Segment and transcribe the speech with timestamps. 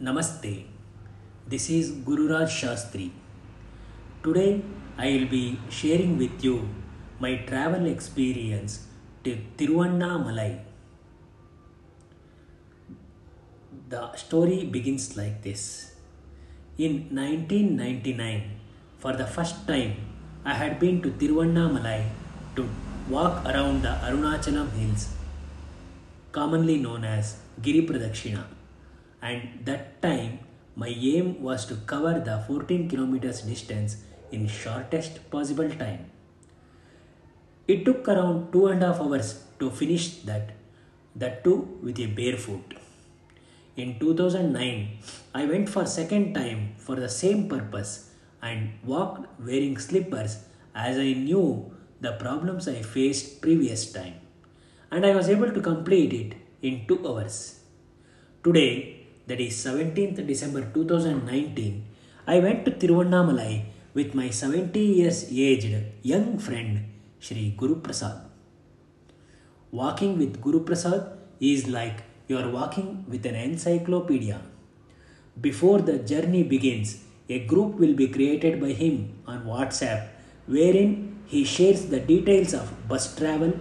[0.00, 0.64] Namaste.
[1.48, 3.10] This is Gururaj Shastri.
[4.22, 4.62] Today
[4.96, 6.68] I will be sharing with you
[7.18, 8.86] my travel experience
[9.24, 10.60] to Tiruvannamalai.
[13.88, 15.96] The story begins like this.
[16.76, 18.52] In 1999,
[18.98, 19.96] for the first time,
[20.44, 22.04] I had been to Tiruvannamalai
[22.54, 22.68] to
[23.08, 25.08] walk around the Arunachalam hills,
[26.30, 28.57] commonly known as Giri Pradakshina.
[29.20, 30.40] And that time,
[30.76, 33.96] my aim was to cover the 14 kilometers distance
[34.30, 36.10] in shortest possible time.
[37.66, 40.52] It took around two and a half hours to finish that,
[41.16, 42.74] that too with a barefoot.
[43.76, 44.98] In 2009,
[45.34, 48.10] I went for second time for the same purpose
[48.42, 50.44] and walked wearing slippers
[50.74, 54.14] as I knew the problems I faced previous time
[54.90, 57.60] and I was able to complete it in 2 hours.
[58.42, 58.97] Today,
[59.28, 61.84] that is 17th December 2019,
[62.26, 66.84] I went to Tiruvannamalai with my 70 years aged young friend
[67.18, 68.16] Shri Guru Prasad.
[69.70, 71.02] Walking with Guru Prasad
[71.40, 74.40] is like you are walking with an encyclopedia.
[75.40, 80.08] Before the journey begins, a group will be created by him on WhatsApp
[80.46, 83.52] wherein he shares the details of bus travel,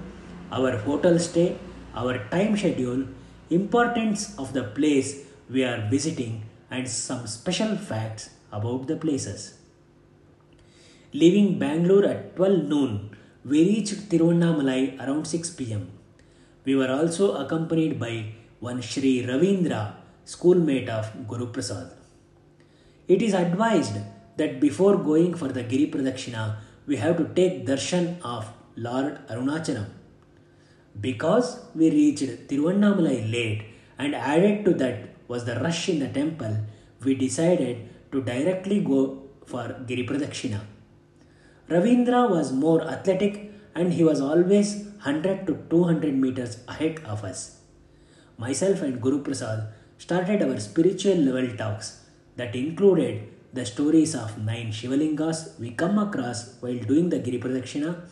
[0.50, 1.58] our hotel stay,
[1.94, 3.06] our time schedule,
[3.50, 9.58] importance of the place we are visiting and some special facts about the places.
[11.14, 13.12] Leaving Bangalore at 12 noon,
[13.46, 15.90] we reached Tiruvannamalai around 6 pm.
[16.66, 19.94] We were also accompanied by one Sri Ravindra,
[20.26, 21.92] schoolmate of Guru Prasad.
[23.08, 23.98] It is advised
[24.36, 29.86] that before going for the Giri Pradakshina, we have to take darshan of Lord Arunachalam.
[31.00, 33.64] Because we reached Tiruvannamalai late
[33.98, 36.58] and added to that was the rush in the temple,
[37.04, 40.62] we decided to directly go for Giri Pradakshina.
[41.70, 47.60] Ravindra was more athletic and he was always 100 to 200 meters ahead of us.
[48.38, 49.68] Myself and Guru Prasad
[49.98, 52.06] started our spiritual level talks
[52.36, 58.10] that included the stories of nine Shivalingas we come across while doing the Giri Pradakshina,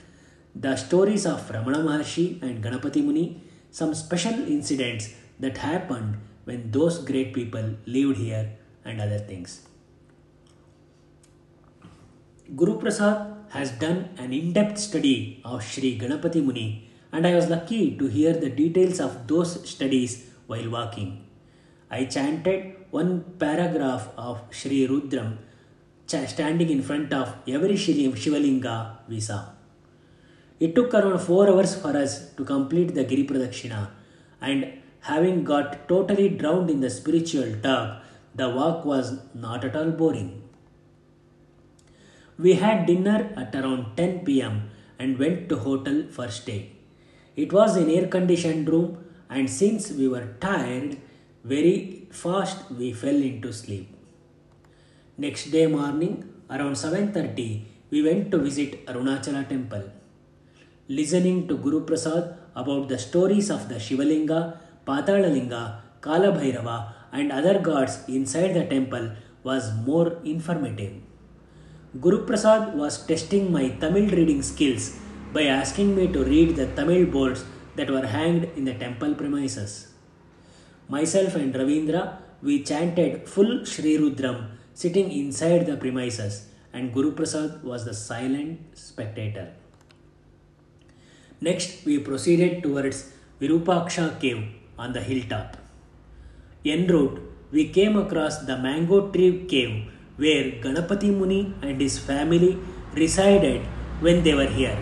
[0.56, 7.00] the stories of Ramana Maharshi and Ganapati Muni, some special incidents that happened when those
[7.00, 8.52] great people lived here,
[8.86, 9.68] and other things.
[12.56, 17.50] Guru Prasad has done an in depth study of Sri Ganapati Muni, and I was
[17.50, 21.26] lucky to hear the details of those studies while walking.
[21.90, 25.38] I chanted one paragraph of Sri Rudram
[26.08, 29.46] standing in front of every Shivalinga we saw.
[30.60, 33.90] It took around 4 hours for us to complete the Giri Pradakshina,
[34.40, 34.74] and
[35.08, 38.02] having got totally drowned in the spiritual talk,
[38.34, 40.42] the walk was not at all boring.
[42.38, 46.72] We had dinner at around 10 pm and went to hotel for stay.
[47.36, 48.98] It was an air conditioned room
[49.30, 50.98] and since we were tired,
[51.44, 53.88] very fast we fell into sleep.
[55.18, 56.16] Next day morning
[56.50, 57.48] around 7:30
[57.92, 59.86] we went to visit Arunachala temple.
[61.00, 62.26] Listening to Guru Prasad
[62.64, 64.42] about the stories of the Shivalinga,
[64.86, 69.12] Patalalinga, Kalabhairava and other gods inside the temple
[69.44, 70.94] was more informative.
[72.00, 75.00] Guru Prasad was testing my Tamil reading skills
[75.34, 77.44] by asking me to read the Tamil boards
[77.78, 79.88] that were hanged in the temple premises.
[80.88, 87.64] Myself and Ravindra, we chanted full Sri Rudram sitting inside the premises, and Guru Prasad
[87.64, 89.48] was the silent spectator.
[91.42, 94.44] Next, we proceeded towards Virupaksha cave
[94.78, 95.58] on the hilltop.
[96.66, 97.22] En route,
[97.52, 102.58] we came across the mango tree cave where Ganapati Muni and his family
[102.94, 103.62] resided
[104.00, 104.78] when they were here.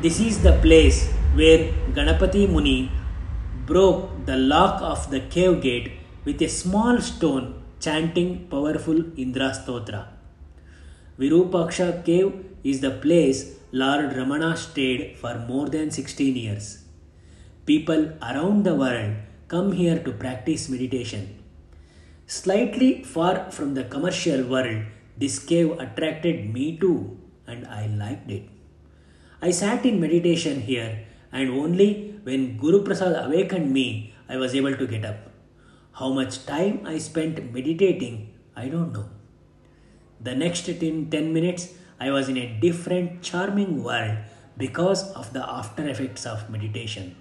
[0.00, 2.90] This is the place where Ganapati Muni
[3.66, 5.92] broke the lock of the cave gate
[6.24, 10.06] with a small stone chanting powerful Indra Stotra.
[11.18, 12.32] Virupaksha cave
[12.62, 16.85] is the place Lord Ramana stayed for more than 16 years.
[17.66, 19.16] People around the world
[19.48, 21.42] come here to practice meditation.
[22.28, 24.84] Slightly far from the commercial world,
[25.18, 28.48] this cave attracted me too, and I liked it.
[29.42, 34.76] I sat in meditation here, and only when Guru Prasad awakened me, I was able
[34.76, 35.16] to get up.
[35.92, 39.08] How much time I spent meditating, I don't know.
[40.20, 44.18] The next 10, 10 minutes, I was in a different, charming world
[44.56, 47.16] because of the after effects of meditation.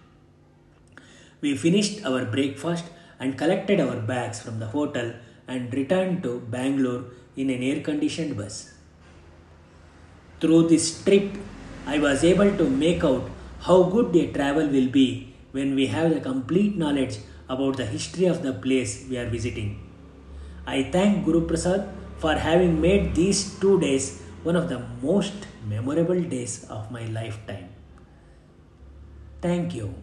[1.45, 2.85] We finished our breakfast
[3.19, 5.09] and collected our bags from the hotel
[5.47, 7.03] and returned to Bangalore
[7.35, 8.73] in an air conditioned bus.
[10.39, 11.35] Through this trip,
[11.85, 16.15] I was able to make out how good a travel will be when we have
[16.15, 19.69] the complete knowledge about the history of the place we are visiting.
[20.65, 21.87] I thank Guru Prasad
[22.17, 27.69] for having made these two days one of the most memorable days of my lifetime.
[29.43, 29.93] Thank you.